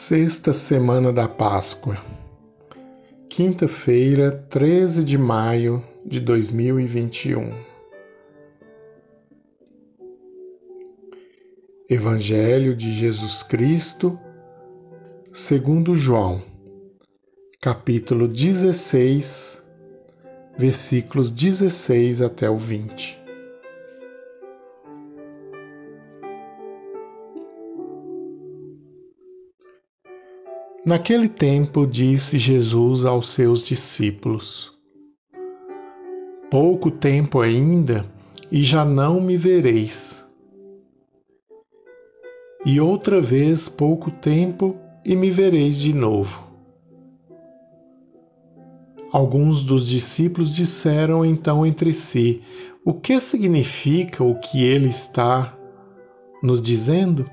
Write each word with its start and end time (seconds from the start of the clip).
Sexta 0.00 0.52
semana 0.52 1.12
da 1.12 1.26
Páscoa, 1.26 1.96
quinta-feira, 3.28 4.30
13 4.48 5.02
de 5.02 5.18
maio 5.18 5.82
de 6.06 6.20
2021. 6.20 7.52
Evangelho 11.90 12.76
de 12.76 12.92
Jesus 12.92 13.42
Cristo, 13.42 14.16
segundo 15.32 15.96
João, 15.96 16.44
capítulo 17.60 18.28
16, 18.28 19.68
versículos 20.56 21.28
16 21.28 22.22
até 22.22 22.48
o 22.48 22.56
20. 22.56 23.17
Naquele 30.88 31.28
tempo 31.28 31.86
disse 31.86 32.38
Jesus 32.38 33.04
aos 33.04 33.28
seus 33.28 33.62
discípulos: 33.62 34.72
Pouco 36.50 36.90
tempo 36.90 37.42
ainda 37.42 38.06
e 38.50 38.62
já 38.62 38.86
não 38.86 39.20
me 39.20 39.36
vereis. 39.36 40.26
E 42.64 42.80
outra 42.80 43.20
vez 43.20 43.68
pouco 43.68 44.10
tempo 44.10 44.78
e 45.04 45.14
me 45.14 45.30
vereis 45.30 45.76
de 45.76 45.92
novo. 45.92 46.42
Alguns 49.12 49.62
dos 49.62 49.86
discípulos 49.86 50.50
disseram 50.50 51.22
então 51.22 51.66
entre 51.66 51.92
si: 51.92 52.42
O 52.82 52.94
que 52.94 53.20
significa 53.20 54.24
o 54.24 54.40
que 54.40 54.64
ele 54.64 54.88
está 54.88 55.54
nos 56.42 56.62
dizendo? 56.62 57.28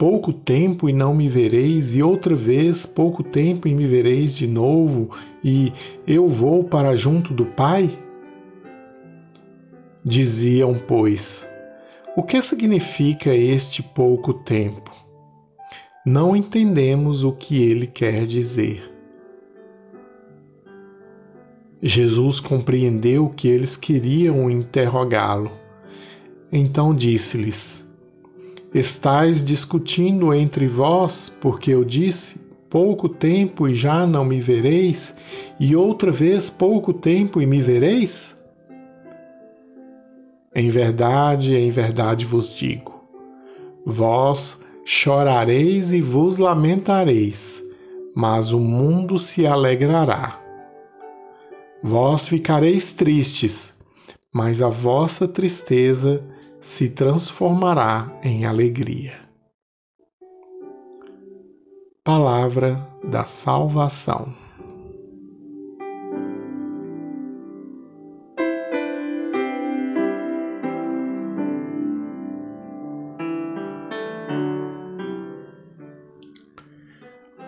Pouco 0.00 0.32
tempo 0.32 0.88
e 0.88 0.94
não 0.94 1.14
me 1.14 1.28
vereis, 1.28 1.94
e 1.94 2.02
outra 2.02 2.34
vez 2.34 2.86
pouco 2.86 3.22
tempo 3.22 3.68
e 3.68 3.74
me 3.74 3.86
vereis 3.86 4.34
de 4.34 4.46
novo, 4.46 5.10
e 5.44 5.74
eu 6.06 6.26
vou 6.26 6.64
para 6.64 6.96
junto 6.96 7.34
do 7.34 7.44
Pai? 7.44 7.90
Diziam, 10.02 10.80
pois, 10.88 11.46
o 12.16 12.22
que 12.22 12.40
significa 12.40 13.34
este 13.34 13.82
pouco 13.82 14.32
tempo? 14.32 14.90
Não 16.06 16.34
entendemos 16.34 17.22
o 17.22 17.32
que 17.32 17.62
ele 17.62 17.86
quer 17.86 18.24
dizer. 18.24 18.82
Jesus 21.82 22.40
compreendeu 22.40 23.28
que 23.28 23.48
eles 23.48 23.76
queriam 23.76 24.50
interrogá-lo. 24.50 25.52
Então 26.50 26.94
disse-lhes: 26.94 27.89
Estais 28.72 29.44
discutindo 29.44 30.32
entre 30.32 30.68
vós, 30.68 31.28
porque 31.40 31.72
eu 31.72 31.84
disse: 31.84 32.40
pouco 32.68 33.08
tempo 33.08 33.66
e 33.66 33.74
já 33.74 34.06
não 34.06 34.24
me 34.24 34.40
vereis, 34.40 35.16
e 35.58 35.74
outra 35.74 36.12
vez 36.12 36.48
pouco 36.48 36.92
tempo 36.92 37.42
e 37.42 37.46
me 37.46 37.60
vereis? 37.60 38.40
Em 40.54 40.68
verdade, 40.68 41.56
em 41.56 41.68
verdade 41.70 42.24
vos 42.24 42.54
digo: 42.54 43.04
vós 43.84 44.62
chorareis 44.84 45.92
e 45.92 46.00
vos 46.00 46.38
lamentareis, 46.38 47.62
mas 48.14 48.52
o 48.52 48.60
mundo 48.60 49.18
se 49.18 49.46
alegrará. 49.46 50.40
Vós 51.82 52.28
ficareis 52.28 52.92
tristes, 52.92 53.76
mas 54.32 54.62
a 54.62 54.68
vossa 54.68 55.26
tristeza 55.26 56.22
se 56.60 56.90
transformará 56.90 58.20
em 58.22 58.44
alegria. 58.44 59.18
Palavra 62.04 62.86
da 63.02 63.24
Salvação. 63.24 64.34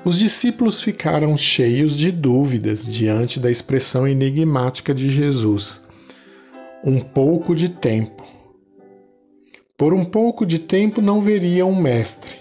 Os 0.04 0.18
discípulos 0.18 0.82
ficaram 0.82 1.36
cheios 1.36 1.96
de 1.96 2.10
dúvidas 2.10 2.90
diante 2.90 3.38
da 3.38 3.50
expressão 3.50 4.08
enigmática 4.08 4.94
de 4.94 5.08
Jesus. 5.08 5.86
Um 6.82 6.98
pouco 6.98 7.54
de 7.54 7.68
tempo 7.68 8.41
por 9.76 9.94
um 9.94 10.04
pouco 10.04 10.46
de 10.46 10.58
tempo 10.58 11.00
não 11.00 11.20
veriam 11.20 11.70
o 11.70 11.76
Mestre, 11.76 12.36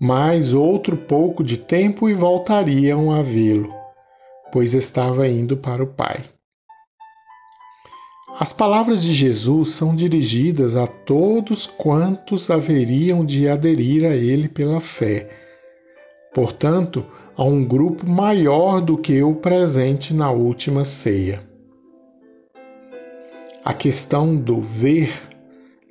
mais 0.00 0.52
outro 0.52 0.96
pouco 0.96 1.44
de 1.44 1.56
tempo 1.56 2.08
e 2.08 2.14
voltariam 2.14 3.10
a 3.10 3.22
vê-lo, 3.22 3.72
pois 4.52 4.74
estava 4.74 5.28
indo 5.28 5.56
para 5.56 5.82
o 5.82 5.86
Pai. 5.86 6.22
As 8.38 8.52
palavras 8.52 9.02
de 9.02 9.14
Jesus 9.14 9.74
são 9.74 9.94
dirigidas 9.94 10.74
a 10.74 10.88
todos 10.88 11.66
quantos 11.66 12.50
haveriam 12.50 13.24
de 13.24 13.48
aderir 13.48 14.04
a 14.04 14.16
Ele 14.16 14.48
pela 14.48 14.80
fé. 14.80 15.30
Portanto, 16.34 17.06
a 17.36 17.44
um 17.44 17.64
grupo 17.64 18.08
maior 18.08 18.80
do 18.80 18.98
que 18.98 19.22
o 19.22 19.36
presente 19.36 20.12
na 20.12 20.32
última 20.32 20.84
ceia. 20.84 21.48
A 23.64 23.72
questão 23.72 24.36
do 24.36 24.60
ver 24.60 25.12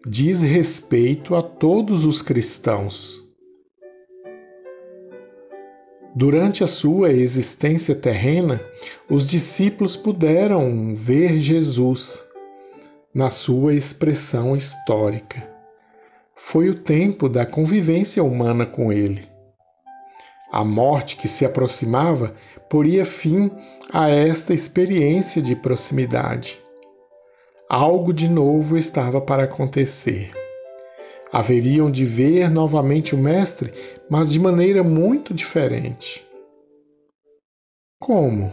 diz 0.05 0.41
respeito 0.41 1.33
a 1.33 1.41
todos 1.41 2.05
os 2.05 2.21
cristãos. 2.21 3.23
Durante 6.13 6.63
a 6.63 6.67
sua 6.67 7.11
existência 7.11 7.95
terrena, 7.95 8.61
os 9.09 9.27
discípulos 9.27 9.95
puderam 9.95 10.93
ver 10.93 11.39
Jesus 11.39 12.27
na 13.13 13.29
sua 13.29 13.73
expressão 13.73 14.55
histórica. 14.55 15.49
Foi 16.35 16.69
o 16.69 16.75
tempo 16.75 17.29
da 17.29 17.45
convivência 17.45 18.21
humana 18.23 18.65
com 18.65 18.91
ele. 18.91 19.25
A 20.51 20.65
morte 20.65 21.15
que 21.15 21.27
se 21.27 21.45
aproximava 21.45 22.35
poria 22.69 23.05
fim 23.05 23.49
a 23.89 24.09
esta 24.09 24.53
experiência 24.53 25.41
de 25.41 25.55
proximidade. 25.55 26.62
Algo 27.69 28.13
de 28.13 28.29
novo 28.29 28.77
estava 28.77 29.21
para 29.21 29.43
acontecer. 29.43 30.31
Haveriam 31.31 31.89
de 31.89 32.05
ver 32.05 32.49
novamente 32.49 33.15
o 33.15 33.17
Mestre, 33.17 33.73
mas 34.09 34.29
de 34.29 34.39
maneira 34.39 34.83
muito 34.83 35.33
diferente. 35.33 36.23
Como? 37.99 38.51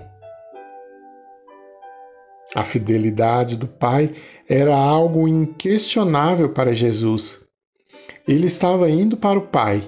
A 2.55 2.65
fidelidade 2.65 3.57
do 3.57 3.67
Pai 3.67 4.13
era 4.49 4.75
algo 4.77 5.29
inquestionável 5.29 6.49
para 6.49 6.73
Jesus. 6.73 7.45
Ele 8.27 8.47
estava 8.47 8.89
indo 8.89 9.17
para 9.17 9.39
o 9.39 9.47
Pai 9.47 9.83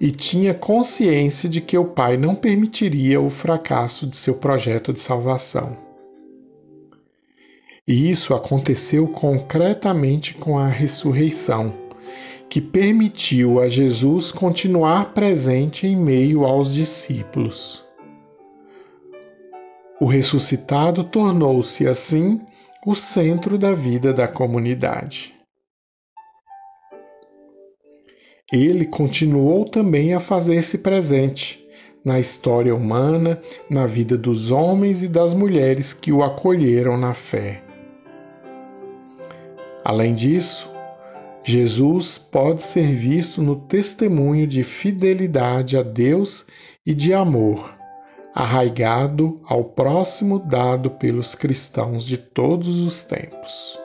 e 0.00 0.10
tinha 0.10 0.54
consciência 0.54 1.48
de 1.48 1.60
que 1.60 1.76
o 1.76 1.84
Pai 1.84 2.16
não 2.16 2.34
permitiria 2.34 3.20
o 3.20 3.28
fracasso 3.28 4.06
de 4.06 4.16
seu 4.16 4.36
projeto 4.36 4.92
de 4.92 5.00
salvação. 5.00 5.83
E 7.86 8.10
isso 8.10 8.32
aconteceu 8.34 9.06
concretamente 9.06 10.34
com 10.34 10.58
a 10.58 10.68
ressurreição, 10.68 11.74
que 12.48 12.60
permitiu 12.60 13.60
a 13.60 13.68
Jesus 13.68 14.32
continuar 14.32 15.12
presente 15.12 15.86
em 15.86 15.94
meio 15.94 16.44
aos 16.44 16.72
discípulos. 16.72 17.84
O 20.00 20.06
ressuscitado 20.06 21.04
tornou-se, 21.04 21.86
assim, 21.86 22.40
o 22.86 22.94
centro 22.94 23.58
da 23.58 23.74
vida 23.74 24.12
da 24.12 24.28
comunidade. 24.28 25.34
Ele 28.52 28.84
continuou 28.84 29.64
também 29.64 30.14
a 30.14 30.20
fazer-se 30.20 30.78
presente 30.78 31.66
na 32.04 32.20
história 32.20 32.74
humana, 32.74 33.40
na 33.68 33.86
vida 33.86 34.16
dos 34.16 34.50
homens 34.50 35.02
e 35.02 35.08
das 35.08 35.32
mulheres 35.32 35.94
que 35.94 36.12
o 36.12 36.22
acolheram 36.22 36.98
na 36.98 37.14
fé. 37.14 37.63
Além 39.84 40.14
disso, 40.14 40.70
Jesus 41.42 42.16
pode 42.16 42.62
ser 42.62 42.94
visto 42.94 43.42
no 43.42 43.54
testemunho 43.54 44.46
de 44.46 44.64
fidelidade 44.64 45.76
a 45.76 45.82
Deus 45.82 46.46
e 46.86 46.94
de 46.94 47.12
amor, 47.12 47.74
arraigado 48.34 49.42
ao 49.44 49.62
próximo 49.62 50.38
dado 50.38 50.90
pelos 50.92 51.34
cristãos 51.34 52.02
de 52.02 52.16
todos 52.16 52.78
os 52.78 53.04
tempos. 53.04 53.83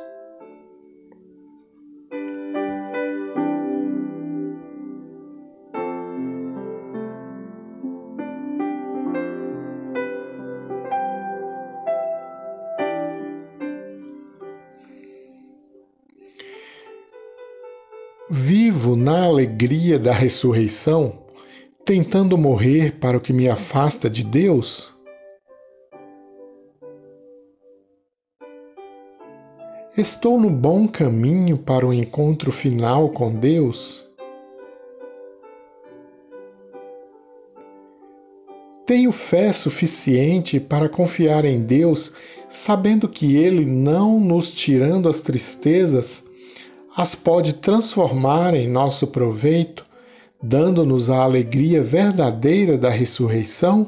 Vivo 18.31 18.95
na 18.95 19.25
alegria 19.25 19.97
da 19.97 20.13
ressurreição, 20.13 21.23
tentando 21.83 22.37
morrer 22.37 22.99
para 22.99 23.17
o 23.17 23.19
que 23.19 23.33
me 23.33 23.49
afasta 23.49 24.07
de 24.07 24.23
Deus? 24.23 24.93
Estou 29.97 30.39
no 30.39 30.51
bom 30.51 30.87
caminho 30.87 31.57
para 31.57 31.87
o 31.87 31.91
encontro 31.91 32.51
final 32.51 33.09
com 33.09 33.33
Deus? 33.33 34.07
Tenho 38.85 39.11
fé 39.11 39.51
suficiente 39.51 40.59
para 40.59 40.87
confiar 40.87 41.45
em 41.45 41.63
Deus, 41.63 42.13
sabendo 42.47 43.09
que 43.09 43.37
Ele, 43.37 43.65
não 43.65 44.19
nos 44.19 44.51
tirando 44.51 45.09
as 45.09 45.19
tristezas, 45.19 46.28
as 46.95 47.15
pode 47.15 47.53
transformar 47.53 48.53
em 48.53 48.67
nosso 48.67 49.07
proveito, 49.07 49.85
dando-nos 50.41 51.09
a 51.09 51.23
alegria 51.23 51.83
verdadeira 51.83 52.77
da 52.77 52.89
ressurreição? 52.89 53.87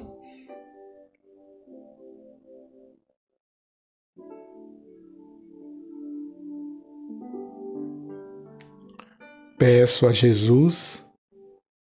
Peço 9.57 10.07
a 10.07 10.12
Jesus 10.12 11.07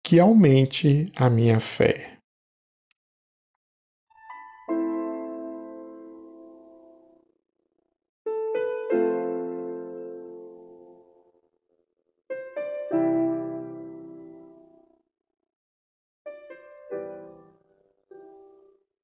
que 0.03 0.19
aumente 0.19 1.11
a 1.15 1.29
minha 1.29 1.59
fé. 1.59 2.10